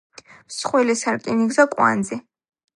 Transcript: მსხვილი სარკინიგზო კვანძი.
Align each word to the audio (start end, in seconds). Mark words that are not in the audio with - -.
მსხვილი 0.53 0.95
სარკინიგზო 1.03 1.69
კვანძი. 1.77 2.23